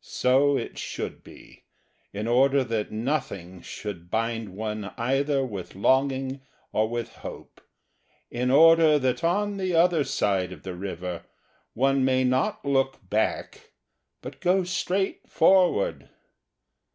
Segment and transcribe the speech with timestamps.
[0.00, 1.64] So it should be,
[2.10, 6.40] in order that nothing should bind one either with longing
[6.72, 7.60] or with hope,
[8.30, 11.26] in order that on the other side of the river
[11.74, 13.72] one may not look back
[14.22, 16.08] but go straight forward.